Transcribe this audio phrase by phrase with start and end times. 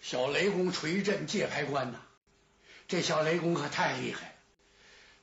[0.00, 2.00] 小雷公锤阵界牌关呐，
[2.88, 4.34] 这小雷公可太厉害了，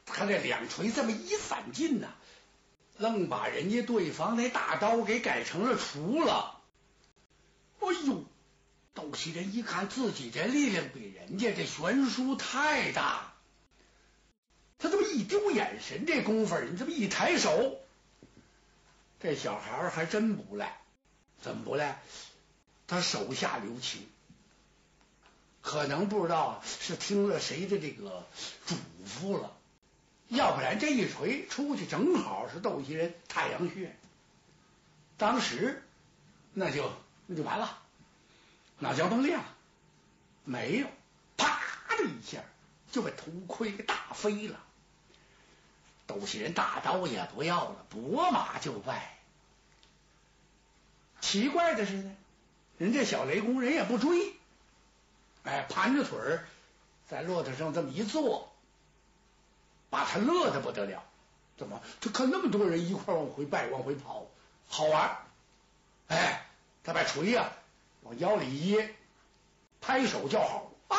[0.06, 2.08] 他这两锤这么一散劲呐，
[2.98, 6.62] 愣把人家对方那大刀给改成了厨了。
[7.80, 8.26] 哎呦，
[8.94, 13.34] 窦喜人一看自己这力量比人家这悬殊太大，
[14.78, 17.80] 他这么一丢眼神，这功夫你这么一抬手，
[19.20, 20.80] 这小孩还真不赖，
[21.42, 22.02] 怎么不赖？
[22.88, 24.08] 他手下留情。
[25.68, 28.26] 可能不知道是听了谁的这个
[28.66, 29.52] 嘱咐了，
[30.30, 33.94] 要不然这一锤出去正好是斗鸡人太阳穴，
[35.18, 35.84] 当时
[36.54, 36.90] 那就
[37.26, 37.80] 那就完了，
[38.80, 39.44] 脑浆崩裂了？
[40.46, 40.88] 没有，
[41.36, 41.60] 啪
[41.98, 42.42] 的一下
[42.94, 44.58] 就把头盔给打飞了。
[46.06, 49.18] 斗鸡人大刀也不要了，拨马就败。
[51.20, 52.16] 奇怪的是呢，
[52.78, 54.37] 人家小雷公人也不追。
[55.48, 56.46] 哎，盘着腿儿
[57.08, 58.52] 在骆驼上这么一坐，
[59.90, 61.02] 把他乐的不得了。
[61.58, 61.82] 怎么？
[62.02, 64.28] 他看那么多人一块往回拜，往回跑，
[64.68, 65.18] 好玩。
[66.10, 66.46] 哎，
[66.84, 67.50] 他把锤呀
[68.02, 68.94] 往腰里一掖，
[69.80, 70.98] 拍手叫好啊！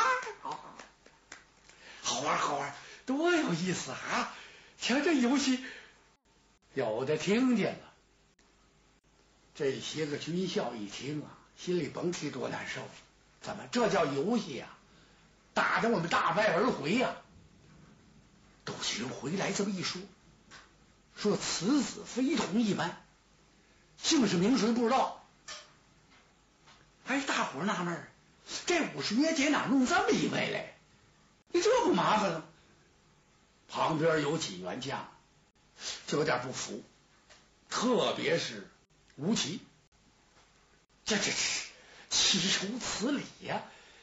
[2.03, 2.75] 好玩，好玩，
[3.05, 4.35] 多有意思啊！
[4.81, 5.63] 瞧这游戏，
[6.73, 7.93] 有的听见了，
[9.55, 12.81] 这些个军校一听啊，心里甭提多难受。
[13.41, 13.65] 怎么？
[13.71, 14.69] 这叫游戏呀？
[15.55, 17.17] 打得我们大败而回呀！
[18.65, 20.01] 窦喜人回来这么一说，
[21.17, 23.05] 说此子非同一般，
[23.97, 25.25] 姓氏名谁不知道。
[27.07, 28.09] 哎，大伙纳闷儿，
[28.67, 30.77] 这五十年间哪弄这么一位来？
[31.51, 32.45] 你这不麻烦了？
[33.69, 35.11] 旁边有几员将
[36.07, 36.85] 就有点不服，
[37.69, 38.71] 特别是
[39.17, 39.61] 吴奇，
[41.05, 41.68] 这这这。
[42.11, 43.63] 岂有此理呀？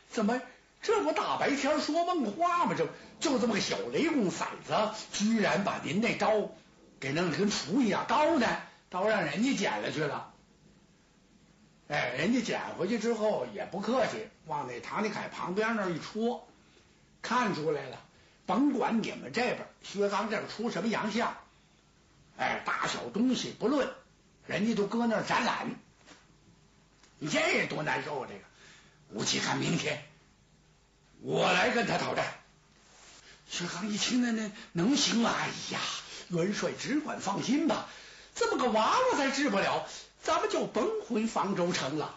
[0.09, 0.41] 怎么
[0.81, 2.75] 这不大白天说梦话吗？
[2.77, 2.87] 这
[3.19, 4.73] 就这么个小雷公崽子，
[5.11, 6.49] 居然把您那刀
[6.99, 8.05] 给弄得跟厨一样。
[8.07, 8.47] 刀呢？
[8.89, 10.31] 刀让人家捡了去了。
[11.87, 16.47] 哎，人家捡回去之后也不客气，往那唐尼凯旁边那一戳，
[17.21, 17.99] 看出来了。
[18.45, 21.35] 甭管你们这边薛刚这边出什么洋相，
[22.37, 23.89] 哎，大小东西不论，
[24.45, 25.75] 人家都搁那展览。
[27.25, 28.27] 你这多难受啊！
[28.29, 28.41] 这个
[29.09, 30.05] 吴奇看明天
[31.21, 32.39] 我来跟他讨债。
[33.49, 35.33] 薛刚一听，那那能行吗？
[35.35, 35.79] 哎呀，
[36.29, 37.89] 元帅只管放心吧，
[38.35, 39.87] 这么个娃娃再治不了，
[40.21, 42.13] 咱们就甭回方州城了。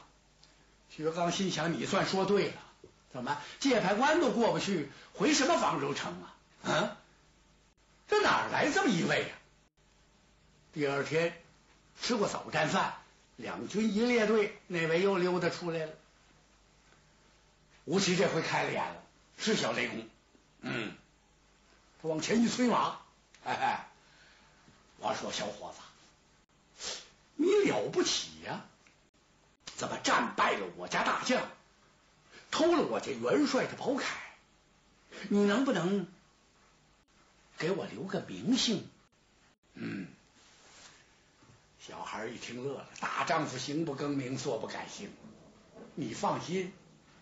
[0.95, 2.61] 薛刚心想：你算说对了，
[3.11, 6.71] 怎么界牌关都过不去，回什么方州城啊？
[6.71, 6.97] 啊，
[8.09, 9.29] 这哪来这么一位呀？
[10.75, 11.33] 第二天
[12.03, 12.93] 吃过早战饭。
[13.39, 15.93] 两军一列队，那位又溜达出来了。
[17.85, 19.03] 吴奇这回开了眼了，
[19.39, 20.09] 是小雷公。
[20.61, 20.93] 嗯，
[22.03, 22.99] 他往前一催马，
[23.45, 23.89] 哎哎，
[24.99, 26.97] 我说小伙子，
[27.37, 28.65] 你了不起呀！
[29.77, 31.49] 怎么战败了我家大将，
[32.51, 34.03] 偷了我家元帅的宝铠？
[35.29, 36.09] 你能不能
[37.57, 38.91] 给我留个名姓？
[39.75, 40.09] 嗯。
[41.89, 45.11] 小孩一听乐了，大丈夫行不更名，坐不改姓。
[45.95, 46.71] 你放心，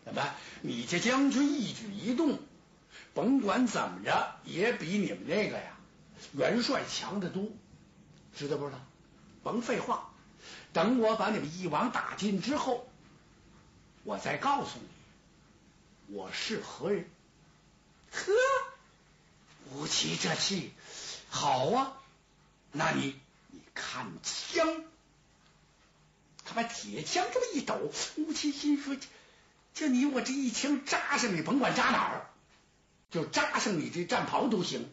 [0.04, 0.34] 怎么？
[0.60, 2.40] 你这将军一举一动，
[3.14, 5.78] 甭管怎么着，也比你们那个呀
[6.32, 7.44] 元帅强得多，
[8.34, 8.78] 知道不知道？
[9.44, 10.10] 甭废话，
[10.72, 12.88] 等我把你们一网打尽之后，
[14.02, 17.08] 我再告诉你我是何人。
[18.10, 18.32] 呵，
[19.70, 20.72] 吴奇这气
[21.30, 21.92] 好啊，
[22.72, 23.14] 那你。
[23.76, 24.84] 你看枪，
[26.46, 28.96] 他把铁枪这么一抖，吴奇心说
[29.74, 32.26] ：“就你我这一枪扎上你，甭管扎哪儿，
[33.10, 34.88] 就扎上你这战袍都行。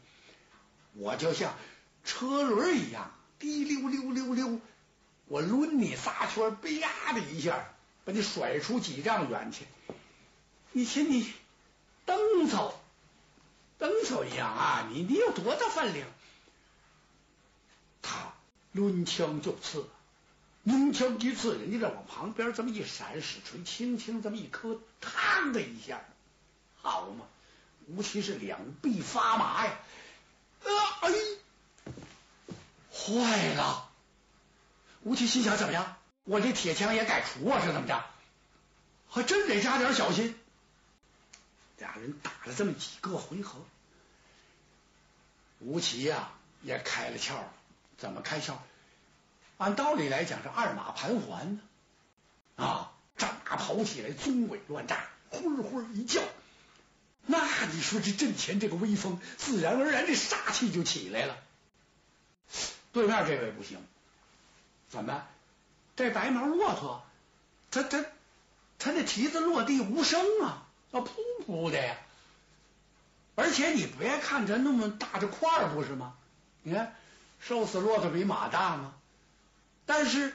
[0.95, 1.55] 我就像
[2.03, 4.59] 车轮一样，滴溜溜溜溜，
[5.27, 7.73] 我抡你仨圈，啪的一下
[8.03, 9.65] 把你甩出几丈远去。
[10.73, 11.31] 你瞧你
[12.05, 12.77] 蹬草
[13.77, 14.89] 蹬草一样啊！
[14.91, 16.05] 你你有多大分量？”
[18.73, 19.87] 抡枪就刺，
[20.63, 26.01] 抡枪一刺，人家这往旁边这么一闪，使锤轻轻这么一磕，嘡的一下，
[26.81, 27.25] 好嘛！
[27.87, 29.77] 吴奇是两臂发麻呀，
[30.63, 30.69] 啊
[31.01, 31.11] 哎，
[32.91, 33.89] 坏了！
[35.01, 35.97] 吴奇心想：怎么样？
[36.23, 37.59] 我这铁枪也改除啊？
[37.61, 38.03] 是怎么着？
[39.09, 40.39] 还真得加点小心。
[41.77, 43.59] 俩人打了这么几个回合，
[45.59, 46.31] 吴奇呀
[46.61, 47.53] 也开了窍了。
[47.97, 48.55] 怎么开窍？
[49.57, 51.61] 按道理来讲是二马盘桓呢
[52.55, 56.21] 啊，战马跑起来，纵尾乱扎，呼呼呼一叫，
[57.25, 61.37] 那你说这阵前这个威风，自然而然这杀气就起来了。
[62.91, 63.79] 对面这位不行，
[64.89, 65.23] 怎么？
[65.95, 67.05] 这白毛骆驼，
[67.71, 68.03] 它它
[68.79, 71.11] 它那蹄子落地无声啊，啊噗
[71.45, 71.95] 噗的呀！
[73.35, 76.15] 而且你别看它那么大的块儿，不是吗？
[76.63, 76.95] 你看
[77.45, 78.95] 瘦死骆驼比马大吗？
[79.85, 80.31] 但是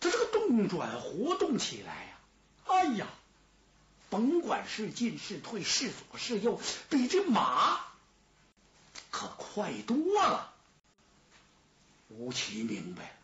[0.00, 2.18] 它这个动转活动起来呀，
[2.66, 3.06] 哎呀，
[4.08, 6.58] 甭管是进是退，是左是右，
[6.88, 7.80] 比这马
[9.10, 10.52] 可快多了。
[12.08, 13.14] 吴奇明白，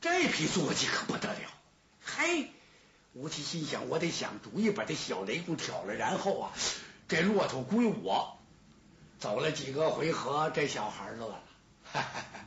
[0.00, 1.50] 这匹坐骑可不得了。
[2.04, 2.50] 嘿，
[3.12, 6.52] 吴奇心想，我得想主意把这小雷公挑了，然后啊，
[7.06, 8.36] 这骆驼归我。
[9.20, 11.40] 走了几个回合，这小孩乐了，
[11.92, 12.40] 哈哈哈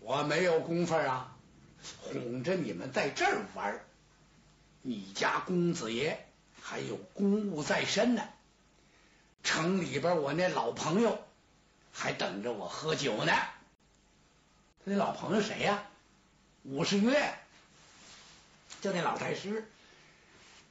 [0.00, 1.36] 我没有功夫啊，
[2.02, 3.80] 哄着你们在这儿玩。
[4.82, 6.26] 你家公子爷
[6.62, 8.22] 还有公务在身呢，
[9.42, 11.22] 城里边我那老朋友
[11.92, 13.32] 还等着我喝酒呢。
[13.32, 15.82] 他那老朋友谁呀？
[16.62, 17.34] 武士月，
[18.80, 19.68] 就那老太师。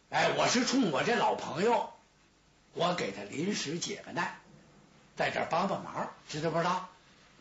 [0.09, 1.91] 哎，我是冲我这老朋友，
[2.73, 4.39] 我给他临时解个难，
[5.17, 6.89] 在这儿帮帮忙，知道不知道？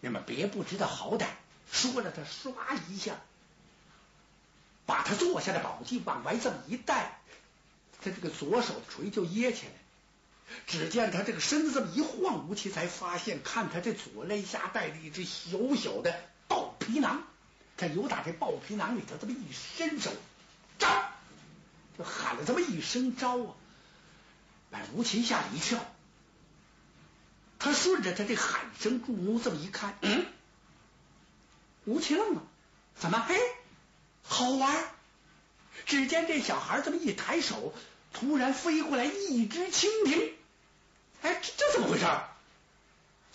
[0.05, 1.29] 你们别不知道好歹。
[1.73, 2.55] 说着，他唰
[2.91, 3.15] 一下，
[4.85, 7.19] 把他坐下的宝剑往外这么一带，
[8.03, 9.73] 他这个左手锤就掖起来。
[10.67, 16.15] 只见他这个身子这么一晃，吴奇才发现，看他这左肋下带着一只小小的。
[16.49, 17.23] 豹皮囊，
[17.79, 20.13] 他由打这豹皮囊里头这么一伸手，
[20.79, 20.87] 招，
[21.97, 23.55] 就喊了这么一声招啊！
[24.71, 25.83] 把吴奇吓了一跳。
[27.65, 30.27] 他顺着他这喊声注目这么一看，嗯，
[31.87, 32.43] 吴奇愣了，
[32.95, 33.19] 怎么？
[33.27, 33.41] 嘿，
[34.23, 34.85] 好玩！
[35.87, 37.73] 只见这小孩这么一抬手，
[38.13, 40.35] 突然飞过来一只蜻蜓，
[41.23, 42.05] 哎，这这怎么回事？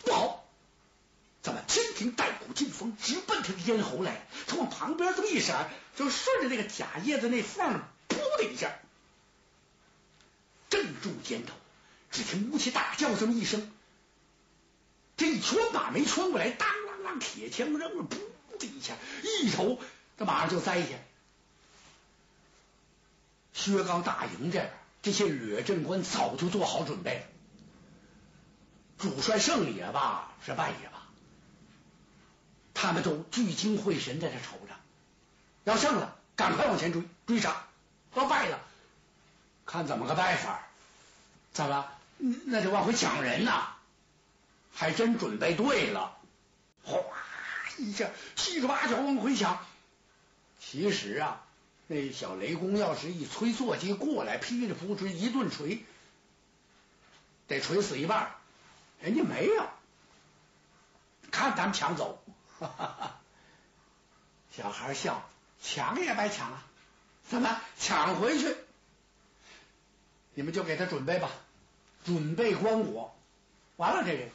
[0.04, 0.48] 不好！
[1.42, 1.64] 怎么？
[1.68, 4.28] 蜻蜓带股劲风，直奔他的咽喉来。
[4.46, 8.78] 他往旁边这么一闪，就顺着那个假叶子那缝，噗的一下，
[10.70, 11.56] 正中肩头。
[12.12, 13.72] 只听吴奇大叫这么一声，
[15.20, 19.78] 这一穿马没穿过来，当啷啷，铁枪扔了，噗的一下，一头
[20.18, 20.88] 这马上就栽下。
[23.54, 24.72] 薛刚大营这边，
[25.02, 27.24] 这些掠阵官早就做好准备了。
[28.98, 31.02] 主帅胜也罢，是败也罢。
[32.74, 34.74] 他们都聚精会神在这瞅着，
[35.66, 37.66] 要胜了赶快往前追追杀，
[38.16, 38.62] 要败了
[39.66, 40.66] 看怎么个败法？
[41.52, 41.86] 怎么？
[42.46, 43.76] 那就往回抢人呐！
[44.74, 46.18] 还真准备对了，
[46.84, 47.00] 哗
[47.78, 49.66] 一下七手八脚往回抢。
[50.60, 51.44] 其实啊，
[51.88, 55.84] 那小雷公要是一催坐骑过来，劈着扑哧一顿锤，
[57.48, 58.36] 得锤死一半，
[59.02, 59.70] 人家没有，
[61.32, 62.24] 看他们抢走。
[62.60, 63.22] 哈哈哈！
[64.56, 65.30] 小孩笑，
[65.62, 66.66] 抢也白抢啊！
[67.30, 68.56] 怎么抢回去？
[70.34, 71.30] 你们就给他准备吧，
[72.04, 73.12] 准备棺椁。
[73.78, 74.30] 完了，这人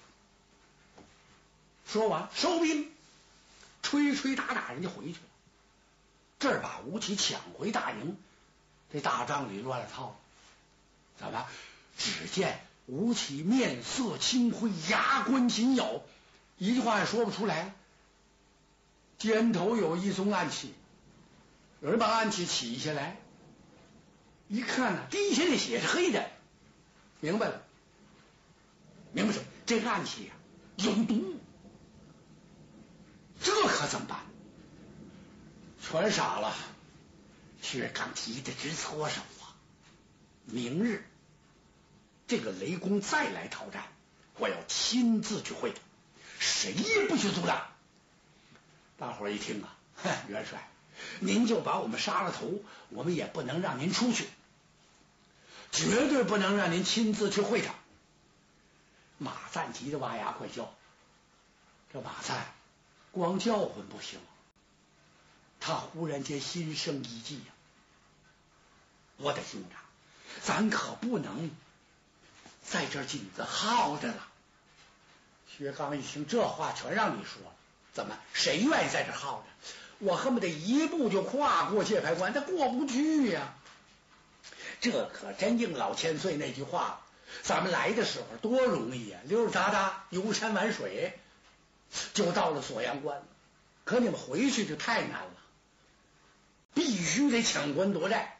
[1.86, 2.90] 说完收兵，
[3.82, 5.18] 吹吹打打，人家回去了。
[6.38, 8.16] 这儿把吴起抢回大营，
[8.92, 10.16] 这大帐里乱了套了。
[11.18, 11.46] 怎么？
[11.96, 16.02] 只见吴起面色青灰，牙关紧咬，
[16.58, 17.72] 一句话也说不出来。
[19.16, 20.74] 肩头有一宗暗器，
[21.80, 23.16] 有人把暗器取下来，
[24.48, 26.28] 一看呢，滴下的血是黑的，
[27.20, 27.62] 明白了，
[29.12, 29.44] 明白什么？
[29.66, 30.32] 这暗器呀
[30.76, 31.38] 有毒，
[33.84, 34.18] 可怎么办？
[35.82, 36.54] 全傻了。
[37.60, 39.52] 薛刚急得直搓手啊！
[40.46, 41.06] 明日
[42.26, 43.84] 这个雷公再来讨战，
[44.38, 45.80] 我要亲自去会他，
[46.38, 47.66] 谁也不许阻挡。
[48.98, 50.66] 大伙儿一听啊，哼，元帅，
[51.20, 54.26] 您就把我们杀了头，我们也不能让您出去，
[55.72, 57.74] 绝对不能让您亲自去会他。
[59.18, 60.74] 马赞急得哇呀快叫，
[61.92, 62.46] 这马赞
[63.14, 64.18] 光叫唤不行，
[65.60, 67.52] 他忽然间心生一计呀，
[69.16, 69.80] 我的兄长，
[70.42, 71.50] 咱可不能
[72.64, 74.26] 在这紧着耗着了。
[75.56, 77.54] 薛刚一听这话，全让你说了。
[77.92, 78.18] 怎么？
[78.32, 79.74] 谁愿意在这耗着？
[80.00, 83.54] 我恨不得一步就跨过界牌关，他过不去呀！
[84.80, 87.00] 这可真应老千岁那句话了：
[87.42, 91.16] 咱们来的时候多容易呀，溜溜达达游山玩水，
[92.12, 93.22] 就到了锁阳关。
[93.84, 95.34] 可你们回去就太难了，
[96.72, 98.38] 必须得抢关夺寨。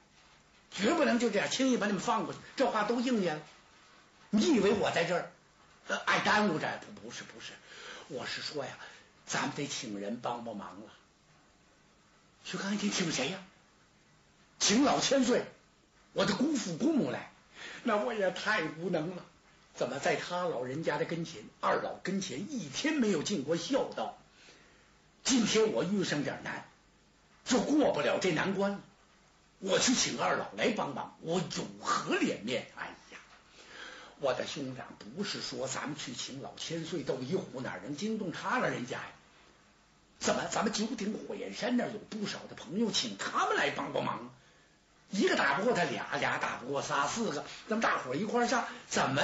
[0.71, 2.41] 绝不能就这样轻易把你们放过去。
[2.57, 3.43] 这话都应验了。
[4.31, 5.31] 你以为我在这儿
[6.07, 6.81] 爱耽误着？
[6.97, 7.53] 不，不是，不是，
[8.09, 8.77] 我是说呀，
[9.27, 10.93] 咱们得请人帮帮忙了。
[12.45, 13.39] 徐刚你，请谁呀？
[14.59, 15.45] 请老千岁，
[16.13, 17.31] 我的姑父姑母来。
[17.83, 19.25] 那我也太无能了。
[19.75, 24.17] 怎么在他老人家的跟前，二老跟前一天没有尽过孝道？
[25.25, 26.65] 今天我遇上点难，
[27.45, 28.81] 就过不了这难关。
[29.59, 32.67] 我去请二老来帮忙，我有何脸面？
[32.77, 33.19] 哎呀，
[34.21, 39.07] 我的兄长，不是说咱们去请老千岁斗一虎，哪能惊动他老人家呀？
[40.21, 44.31] 怎么，咱们九鼎火焰山那儿有不少的朋友，请他们来帮帮忙？
[45.11, 49.23] 一个打不过他，俩俩打不过仨，四个，咱们大伙一块上，怎么？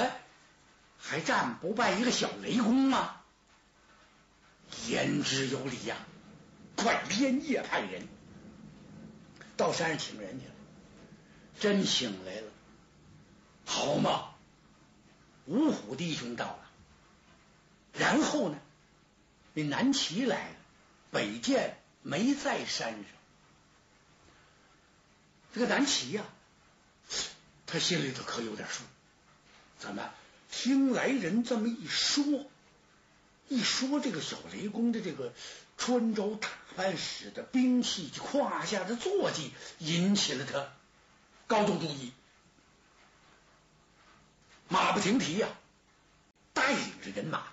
[1.01, 3.17] 还战不败一个小雷公吗？
[4.87, 5.97] 言之有理呀！
[6.77, 8.07] 快连夜派人
[9.57, 10.53] 到山上请人去了，
[11.59, 12.51] 真请来了，
[13.65, 14.29] 好嘛！
[15.45, 16.69] 五虎弟兄到了，
[17.93, 18.57] 然后呢，
[19.53, 20.55] 那南齐来了，
[21.11, 23.03] 北剑没在山上。
[25.53, 26.23] 这个南齐呀，
[27.67, 28.83] 他心里头可有点数，
[29.77, 30.09] 怎么？
[30.51, 32.23] 听来人这么一说，
[33.47, 35.33] 一说这个小雷公的这个
[35.77, 40.67] 穿着打扮使的兵器胯下的坐骑，引起了他
[41.47, 42.11] 高度注意。
[44.67, 45.47] 马不停蹄呀，
[46.53, 47.43] 带领着人马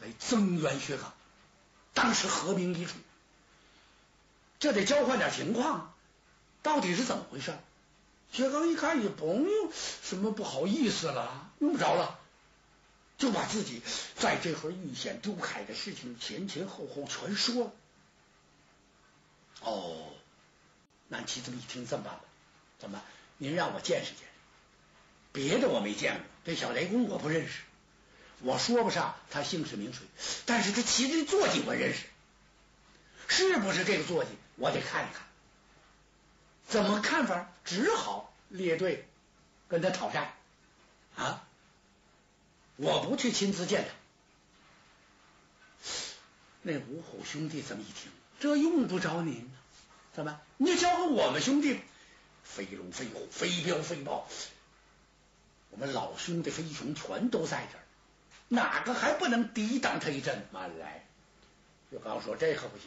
[0.00, 1.12] 来增援薛刚。
[1.92, 2.94] 当时合兵一处，
[4.58, 5.94] 这得交换点情况，
[6.62, 7.56] 到底是怎么回事？
[8.32, 9.72] 薛刚一看也甭用
[10.02, 12.18] 什么不好意思了，用不着了。
[13.18, 13.82] 就把自己
[14.16, 17.72] 在这回遇险丢凯的事情前前后后全说了。
[19.60, 20.12] 哦，
[21.08, 22.20] 南齐这么一听，这么办吧？
[22.78, 23.02] 怎么？
[23.38, 24.24] 您让我见识见识，
[25.32, 27.60] 别的我没见过，这小雷公我不认识，
[28.40, 30.00] 我说不上他姓氏名谁，
[30.46, 32.06] 但是他骑的坐骑我认识，
[33.28, 34.30] 是不是这个坐骑？
[34.56, 35.22] 我得看一看。
[36.66, 37.50] 怎么看法？
[37.64, 39.08] 只好列队
[39.68, 40.34] 跟他讨战
[41.16, 41.46] 啊！
[42.76, 43.90] 我不去亲自见他。
[46.62, 49.50] 那五虎兄弟这么一听，这用不着您呢，
[50.14, 50.40] 怎么？
[50.56, 51.78] 你就交给我们兄弟，
[52.42, 54.26] 飞龙飞虎、飞镖飞豹，
[55.70, 57.84] 我们老兄弟飞熊全都在这儿，
[58.48, 60.46] 哪个还不能抵挡他一阵？
[60.52, 61.04] 慢来！
[61.90, 62.86] 岳刚说：“这可不行，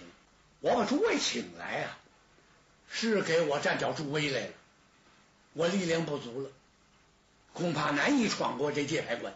[0.60, 1.98] 我把诸位请来啊，
[2.89, 4.53] 是给我站脚助威来了。
[5.53, 6.50] 我力量不足了，
[7.53, 9.34] 恐怕难以闯过这界牌关。”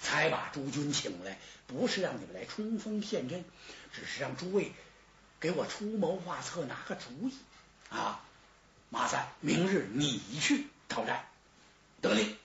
[0.00, 3.44] 才把诸军请来，不是让你们来冲锋陷阵，
[3.92, 4.72] 只是让诸位
[5.38, 7.34] 给我出谋划策，拿个主意
[7.90, 8.22] 啊！
[8.88, 11.24] 马三，明日你去讨战，
[12.00, 12.36] 得令。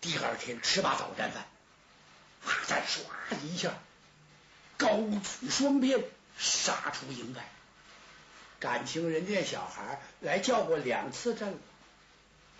[0.00, 1.46] 第二天吃罢早战饭，
[2.44, 3.04] 马三唰
[3.46, 3.72] 一下
[4.78, 4.96] 高
[5.40, 6.02] 举双鞭
[6.36, 7.48] 杀出营外。
[8.58, 11.58] 感情人家小孩来叫过两次阵了，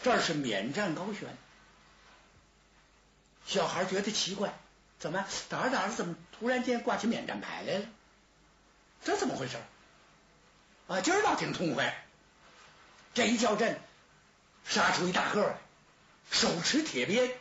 [0.03, 1.37] 这是免战高悬。
[3.47, 4.55] 小孩觉得奇怪，
[4.99, 7.87] 怎么打着打着，怎么突然间挂起免战牌来了？
[9.05, 9.57] 这怎么回事？
[10.89, 12.07] 啊，今儿倒挺痛快，
[13.15, 13.81] 这一叫阵，
[14.65, 15.59] 杀出一大个来，
[16.31, 17.35] 手持铁鞭，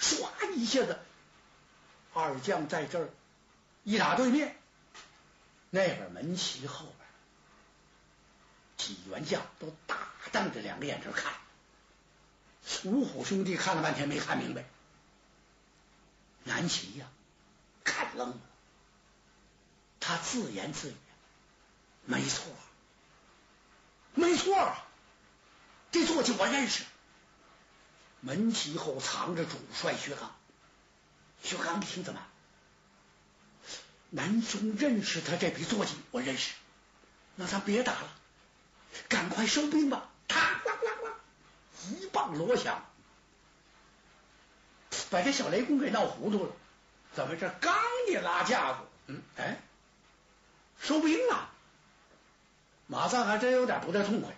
[0.00, 0.98] 唰一下子，
[2.14, 3.10] 二将在这儿
[3.84, 4.56] 一打对面，
[5.70, 6.96] 那边门旗后边
[8.76, 9.96] 几员将都大
[10.32, 11.32] 瞪着两个眼睛看，
[12.84, 14.64] 五虎兄弟看了半天没看明白。
[16.50, 17.06] 南齐呀，
[17.84, 18.36] 看愣了，
[20.00, 20.94] 他自言自语
[22.04, 22.44] ：“没错，
[24.14, 24.76] 没错，
[25.92, 26.82] 这坐骑我认识。
[28.20, 30.34] 门旗后藏着主帅薛刚。
[31.44, 32.20] 薛刚一听怎么？
[34.10, 36.52] 南兄认识他这匹坐骑，我认识。
[37.36, 38.12] 那咱别打了，
[39.08, 42.89] 赶快收兵吧！”他啷啷啷，一棒锣响。
[45.10, 46.52] 把这小雷公给闹糊涂了，
[47.14, 47.74] 怎么这刚
[48.08, 49.58] 一拉架子，嗯，哎，
[50.80, 51.50] 收兵了。
[52.86, 54.32] 马三还真有点不太痛快，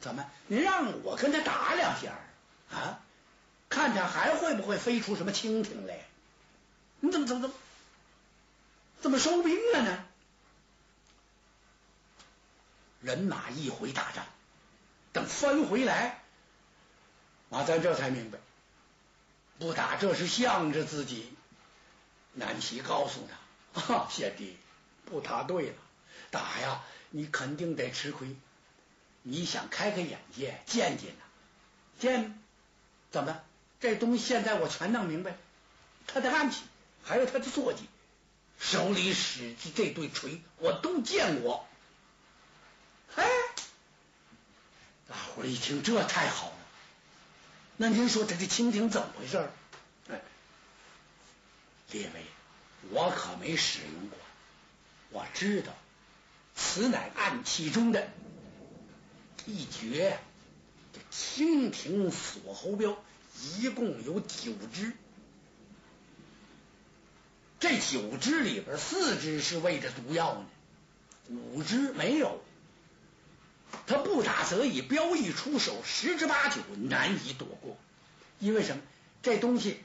[0.00, 0.24] 怎么？
[0.46, 2.12] 您让我跟他打两下
[2.70, 3.00] 啊？
[3.68, 6.04] 看他还会不会飞出什么蜻蜓来？
[7.00, 7.54] 你怎么怎么怎么
[9.00, 10.04] 怎么收兵了呢？
[13.00, 14.26] 人马一回大战，
[15.12, 16.22] 等翻回来，
[17.48, 18.38] 马三这才明白。
[19.58, 21.32] 不打，这是向着自己。
[22.34, 23.26] 南齐告诉
[23.74, 24.56] 他：“贤弟，
[25.06, 25.74] 不打对了，
[26.30, 28.36] 打呀，你肯定得吃亏。
[29.22, 31.22] 你想开开眼界，见见呐，
[31.98, 32.38] 见
[33.10, 33.40] 怎么？
[33.80, 35.36] 这东西现在我全弄明白，
[36.06, 36.62] 他的暗器，
[37.02, 37.88] 还有他的坐骑，
[38.58, 41.66] 手里使的这对锤，我都见过。
[43.14, 43.24] 哎，
[45.08, 46.55] 大伙一听，这太好了。
[47.78, 49.36] 那您说这这蜻蜓怎么回事？
[50.08, 50.22] 哎，
[51.90, 52.24] 列位，
[52.90, 54.18] 我可没使用过，
[55.10, 55.74] 我知道，
[56.54, 58.08] 此乃暗器中的
[59.44, 60.18] 一绝。
[60.94, 62.96] 这蜻蜓锁喉镖
[63.58, 64.94] 一共有九只，
[67.60, 70.42] 这九只里边四只是喂着毒药
[71.28, 72.40] 呢，五只没有。
[73.86, 77.76] 他不打则已，镖一出手，十之八九难以躲过。
[78.38, 78.82] 因为什么？
[79.22, 79.82] 这东西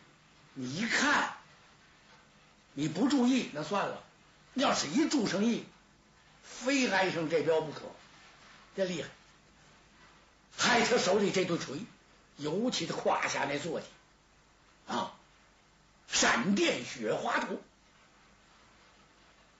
[0.53, 1.37] 你一看，
[2.73, 4.03] 你不注意那算了；
[4.53, 5.65] 要是一注上意，
[6.43, 7.81] 非挨上这镖不可。
[8.75, 9.09] 这厉害！
[10.57, 11.79] 害他手里这对锤，
[12.37, 13.87] 尤其他胯下那坐骑
[14.87, 15.13] 啊，
[16.07, 17.61] 闪电雪花图。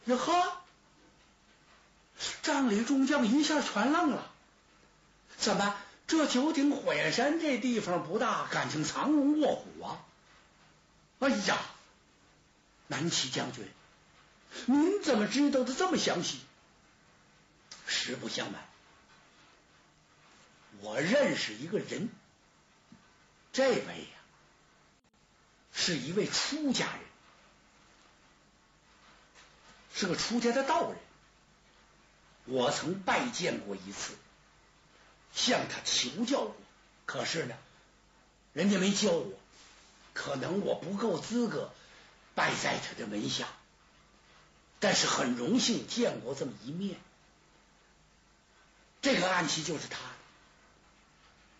[0.06, 0.61] 哟呵！
[2.42, 4.32] 帐里众将一下全愣了，
[5.38, 5.76] 怎么
[6.08, 10.06] 这九鼎火焰山这地方不大，感情藏龙卧虎啊？
[11.20, 11.58] 哎呀，
[12.88, 13.68] 南齐将军，
[14.66, 16.42] 您怎么知道的这么详细？
[17.86, 18.62] 实不相瞒，
[20.80, 22.10] 我认识一个人，
[23.54, 24.18] 这位呀，
[25.74, 27.00] 是一位出家人，
[29.94, 30.98] 是个出家的道人。
[32.46, 34.14] 我曾拜见过一次，
[35.34, 36.56] 向他求教过，
[37.06, 37.56] 可是呢，
[38.54, 39.34] 人家没教我，
[40.14, 41.72] 可能我不够资格
[42.36, 43.48] 拜在他的门下，
[44.80, 47.00] 但是很荣幸见过这么一面。
[49.02, 50.16] 这个暗器就是他的，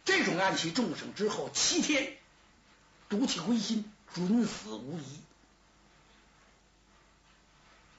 [0.04, 2.18] 这种暗器重上之后七天
[3.08, 5.20] 毒气归心，准死无疑。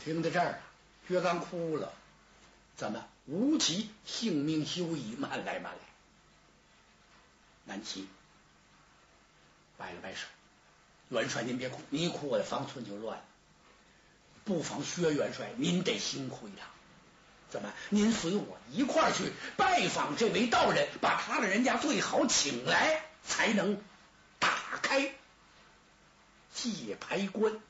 [0.05, 0.61] 听到这儿，
[1.09, 1.93] 薛刚哭了。
[2.83, 3.07] 怎么？
[3.27, 5.15] 吴起性命休矣！
[5.17, 5.79] 慢来，慢来。
[7.65, 8.09] 南齐
[9.79, 10.27] 摆了摆手，
[11.09, 13.25] 元帅您别哭，您一哭我的方寸就乱了。
[14.43, 16.67] 不妨薛元帅，您得辛苦一趟。
[17.51, 17.73] 怎么？
[17.89, 23.81] 您随我一块儿去拜访这位道人，把他的人家最好请来，才能
[24.41, 25.15] 打开
[26.53, 27.61] 界牌关。